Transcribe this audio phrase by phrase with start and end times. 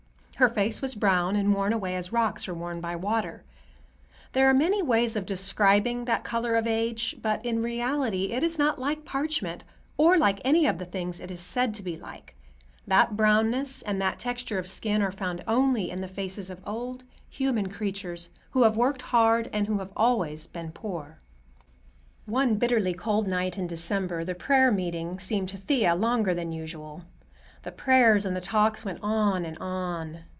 [0.37, 3.43] Her face was brown, and worn away as rocks are worn by water.
[4.33, 8.57] There are many ways of describing that color of age, but in reality it is
[8.57, 9.63] not like parchment,
[9.97, 12.35] or like any of the things it is said to be like.
[12.87, 17.03] That brownness and that texture of skin are found only in the faces of old
[17.29, 21.19] human creatures, who have worked hard and who have always been poor.
[22.25, 27.03] One bitterly cold night in December the prayer meeting seemed to Thea longer than usual.
[27.61, 30.21] The prayers and the talks went on and on.